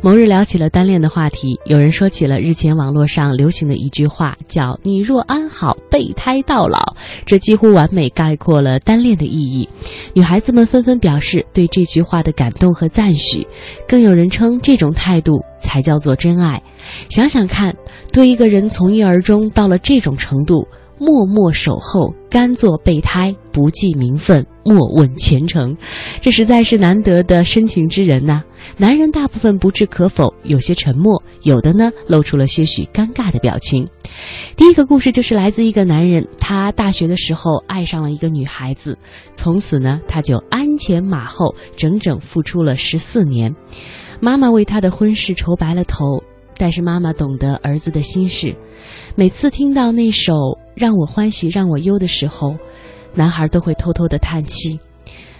[0.00, 6.78] 某日聊起了单恋的话题，有人说起了日前网络上流行的一句话，叫“你若安好，备胎到老”，
[7.26, 9.68] 这几乎完美概括了单恋的意义。
[10.14, 13.44] 女孩子们纷纷表示对这句话的感动和赞许，
[13.88, 16.62] 更有人称这种态度才叫做真爱。
[17.08, 17.74] 想想看，
[18.12, 20.68] 对一个人从一而终到了这种程度。
[21.00, 25.76] 默默守候，甘做备胎，不计名分，莫问前程，
[26.20, 28.42] 这实在是难得的深情之人呐。
[28.76, 33.88] 男人大部分不置可否，有些沉默，有的呢露出了些许尴尬的表情。
[34.56, 38.98] 第一个故事就是来自一个男人，他大学的时候爱上了一个女孩子，
[39.34, 43.54] 从此呢他就鞍前马后，整整付出了十四年。
[44.20, 46.22] 妈妈为他的婚事愁白了头。
[46.60, 48.56] 但是妈妈懂得儿子的心事，
[49.14, 50.32] 每次听到那首
[50.74, 52.56] 《让我欢喜让我忧》的时候，
[53.14, 54.78] 男孩都会偷偷的叹气。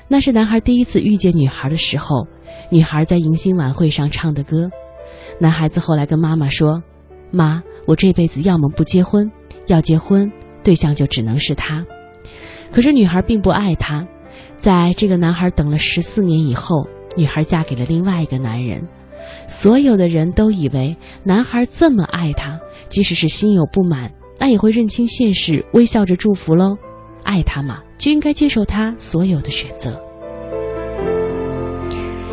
[0.08, 2.26] 那是男孩第一次遇见女孩的时候，
[2.70, 4.70] 女孩在迎新晚会上唱的歌。
[5.38, 6.82] 男孩子后来跟妈妈说
[7.30, 9.30] ：“妈，我这辈子要么不结婚，
[9.66, 10.32] 要结婚
[10.64, 11.84] 对象就只能是他。”
[12.72, 14.06] 可是女孩并不爱他，
[14.56, 18.88] 在这个男孩等了十四年以后，女孩嫁给了另外一个男人。
[19.46, 26.76] 所有的人都以为男孩这么爱她，即使是心有不满，那也会认清现实，微笑着祝福喽。
[27.28, 30.00] 爱他嘛，就应该接受他所有的选择。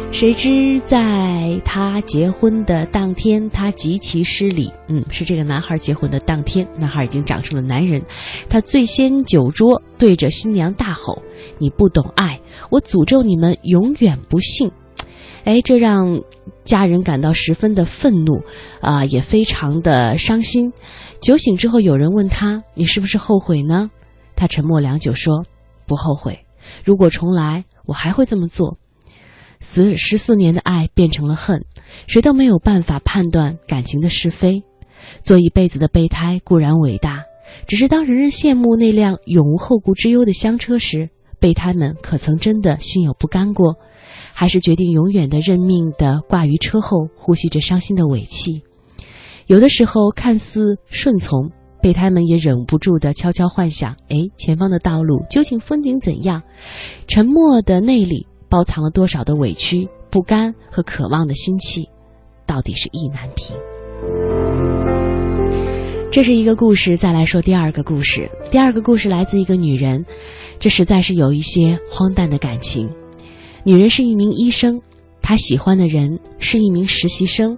[0.09, 4.71] 谁知在他结婚的当天，他极其失礼。
[4.87, 8.01] 嗯，是这个男孩结婚的当天，男孩已经长成了男人，
[8.49, 11.21] 他醉仙酒桌，对着新娘大吼
[11.59, 12.39] ：“你不懂爱，
[12.71, 14.71] 我诅咒你们永远不幸。”
[15.43, 16.21] 哎，这让
[16.63, 18.41] 家人感到十分的愤怒，
[18.79, 20.71] 啊，也非常的伤心。
[21.19, 23.89] 酒醒之后，有人问他：“你是不是后悔呢？”
[24.35, 25.45] 他沉默良久，说
[25.87, 26.45] ：“不后悔。
[26.83, 28.77] 如果重来，我还会这么做。”
[29.61, 31.65] 十十四年的爱变成了恨，
[32.07, 34.63] 谁都没有办法判断感情的是非。
[35.23, 37.23] 做一辈子的备胎固然伟大，
[37.67, 41.09] 只是当人人羡慕那辆永无后顾之忧的香车时，
[41.39, 43.75] 备胎们可曾真的心有不甘过？
[44.33, 48.63] 还是决定永远的认命的挂于车后，呼吸着伤心的尾气。
[49.47, 51.51] 有的时候看似顺从，
[51.85, 56.41] 备胎们也忍不住的悄悄幻想：哎，前方的道路究竟风景怎样？
[57.07, 61.87] 沉默的内里包藏了多少的委屈、不甘和渴望的心气，
[62.47, 63.55] 到底是意难平。
[66.11, 68.31] 这是一个故事，再来说第二个故事。
[68.49, 70.03] 第二个故事来自一个女人，
[70.57, 72.89] 这实在是有一些荒诞的感情。
[73.63, 74.81] 女人是一名医生，
[75.21, 77.55] 她喜欢的人是一名实习生，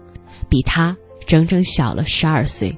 [0.50, 2.78] 比她整整小了十二岁。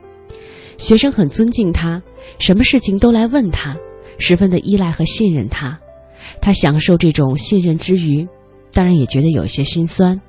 [0.80, 2.02] 学生很尊敬他，
[2.40, 3.76] 什么事情都来问他，
[4.18, 5.78] 十分的依赖和信任他。
[6.42, 8.26] 他享受这种信任之余，
[8.72, 10.20] 当然也觉得有一些心酸，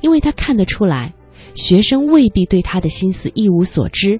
[0.00, 1.14] 因为他看得出来，
[1.54, 4.18] 学生未必对他的心思一无所知。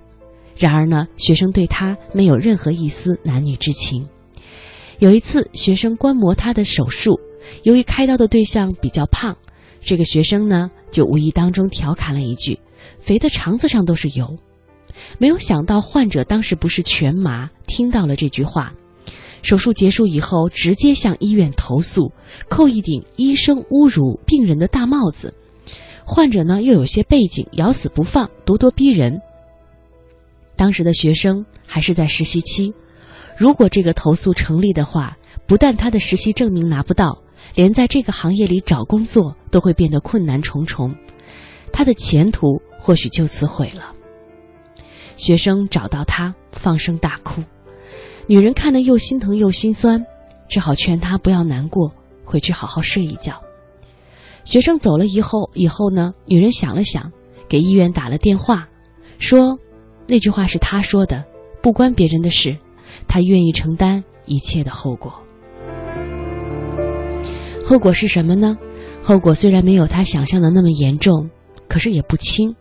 [0.58, 4.06] 然而呢，学生对他没有任何一丝男女之情。
[4.98, 7.18] 有一次，学生观摩他的手术。
[7.62, 9.34] 由于开刀的对象比较胖，
[9.80, 12.60] 这个学生呢就无意当中调侃了一句
[13.00, 14.36] ：“肥的肠子上都是油。”
[15.18, 18.72] 没有想到患者当时不是全麻，听到了这句话，
[19.42, 22.12] 手术结束以后直接向医院投诉，
[22.48, 25.34] 扣一顶医生侮辱病人的大帽子。
[26.04, 29.20] 患者呢又有些背景，咬死不放，咄咄逼人。
[30.56, 32.72] 当时的学生还是在实习期，
[33.36, 35.16] 如果这个投诉成立的话，
[35.46, 37.22] 不但他的实习证明拿不到。
[37.56, 40.94] 连在这个行业里找工作都会变得困难重重，
[41.72, 43.92] 他的前途或许就此毁了。
[45.16, 47.42] 学生找到他，放声大哭，
[48.26, 50.04] 女人看得又心疼又心酸，
[50.48, 51.92] 只好劝他不要难过，
[52.24, 53.40] 回去好好睡一觉。
[54.44, 56.12] 学生走了以后，以后呢？
[56.26, 57.12] 女人想了想，
[57.48, 58.68] 给医院打了电话，
[59.18, 59.58] 说
[60.08, 61.24] 那句话是他说的，
[61.62, 62.56] 不关别人的事，
[63.06, 65.12] 他愿意承担一切的后果。
[67.64, 68.56] 后果是什么呢？
[69.00, 71.30] 后果虽然没有他想象的那么严重，
[71.68, 72.54] 可是也不轻。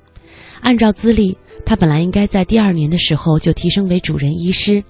[0.61, 4.83] 按照资历，他本来应该在第二年的时候就提升为主任医师，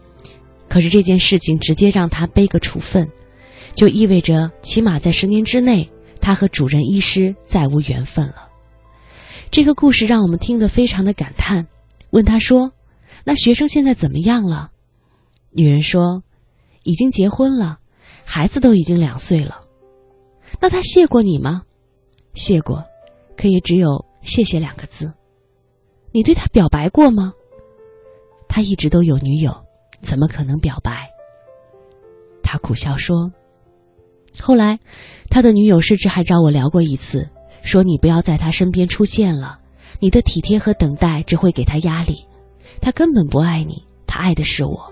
[0.67, 3.09] 可是这件事情直接让他背个处分，
[3.73, 5.89] 就意味着起码在十年之内，
[6.19, 8.49] 他和主任医师再无缘分了。
[9.49, 11.67] 这个故事让我们听得非常的感叹。
[12.11, 12.71] 问他说
[13.23, 14.71] ：“那学生现在怎么样了？”
[15.51, 16.23] 女人说
[16.83, 17.79] ：“已经结婚了，
[18.25, 19.61] 孩子都已经两岁了。”
[20.59, 21.63] 那他谢过你吗？
[22.33, 22.83] 谢过，
[23.37, 25.13] 可也只有谢谢两个字。
[26.11, 27.33] 你对他表白过吗？
[28.47, 29.55] 他一直都有女友，
[30.01, 31.09] 怎么可能表白？
[32.43, 33.31] 他苦笑说。
[34.39, 34.79] 后来，
[35.29, 37.29] 他的女友甚至还找我聊过一次，
[37.61, 39.59] 说你不要在他身边出现了，
[39.99, 42.25] 你的体贴和等待只会给他压力，
[42.81, 44.91] 他根本不爱你，他爱的是我。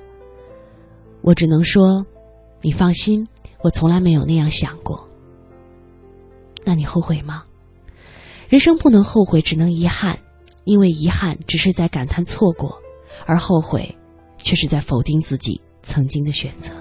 [1.21, 2.05] 我只能说，
[2.61, 3.27] 你放心，
[3.61, 5.05] 我从来没有那样想过。
[6.63, 7.43] 那你后悔吗？
[8.47, 10.17] 人生不能后悔，只能遗憾，
[10.69, 12.79] 因为遗憾只是在感叹错过，
[13.25, 13.97] 而后悔，
[14.37, 16.71] 却是在否定自己曾经的选择。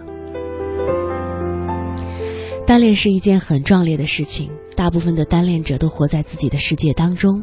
[2.67, 7.43] 单恋是一件很壮烈的事情，大部分的单恋者都活在自己的世界当中，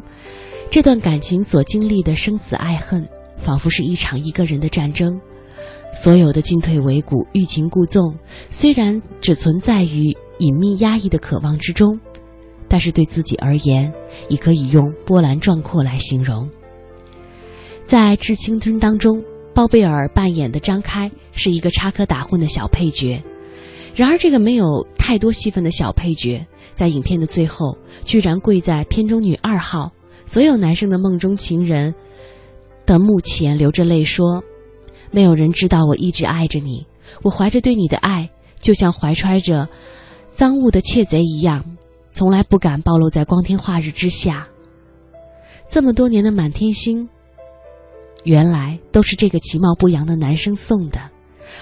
[0.70, 3.04] 这段感情所经历的生死爱恨，
[3.36, 5.20] 仿佛是一场一个人的战争。
[5.92, 8.14] 所有的进退维谷、欲擒故纵，
[8.50, 11.98] 虽然只存在于隐秘压抑的渴望之中，
[12.68, 13.92] 但是对自己而言，
[14.28, 16.48] 已可以用波澜壮阔来形容。
[17.84, 19.22] 在《致青春》当中，
[19.54, 23.22] 包贝尔扮演的张开是一个插科打诨的小配角，
[23.94, 29.92] 然而这个没有太多戏份的小配角，在影片的最后，居然跪在片中女二号
[30.24, 31.94] 所有男生的梦中情人
[32.84, 34.42] 的墓前，流着泪说。
[35.12, 36.84] 没有人知道我一直爱着你，
[37.22, 38.28] 我怀着对你的爱，
[38.58, 39.68] 就像怀揣着
[40.32, 41.64] 赃物的窃贼一样，
[42.16, 44.48] 从来不敢暴露在光天化日之下。
[45.68, 47.06] 这么多年的满天星，
[48.24, 50.98] 原来都是这个其貌不扬的男生送的，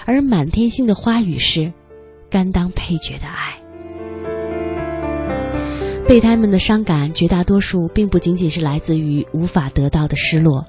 [0.07, 1.73] 而满天星的花语是
[2.31, 3.61] 甘当配角的爱。
[6.07, 10.65] 备胎们的伤感，绝大多数并不仅仅是来自于无法得到的失落。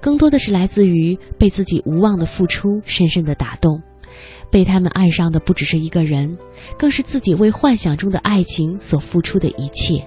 [0.00, 3.82] 更多的是来自于被自己无望的付出深深的打动，
[4.50, 6.38] 被他们爱上的不只是一个人，
[6.78, 10.06] 更是自己为幻想中的爱情所付出的一切。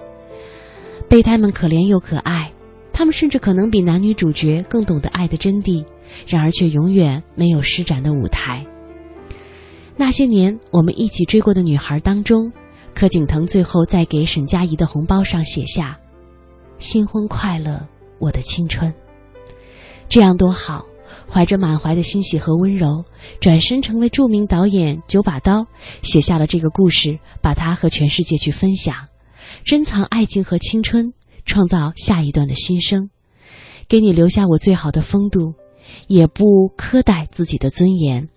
[1.08, 2.52] 被他们可怜又可爱，
[2.92, 5.84] 他们甚至可能比男女主角更懂得爱的真谛，
[6.26, 8.66] 然而却永远没有施展的舞台。
[9.96, 12.52] 那些年我们一起追过的女孩当中，
[12.94, 15.98] 柯景腾最后在给沈佳宜的红包上写下
[16.78, 17.86] ：“新婚快乐，
[18.18, 18.92] 我的青春。”
[20.08, 20.84] 这样多好！
[21.30, 23.04] 怀着满怀的欣喜和温柔，
[23.40, 25.66] 转身成为著名导演九把刀，
[26.02, 29.08] 写下了这个故事，把它和全世界去分享，
[29.64, 31.12] 珍藏爱情和青春，
[31.44, 33.10] 创造下一段的新生，
[33.88, 35.54] 给你留下我最好的风度，
[36.06, 36.44] 也不
[36.76, 38.28] 苛待自己的尊严，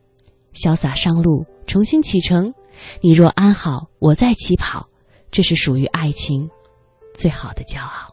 [0.54, 2.54] 潇洒上路，重新启程。
[3.02, 4.88] 你若安好，我在起跑，
[5.30, 6.50] 这是属于爱情
[7.14, 8.11] 最好的骄傲。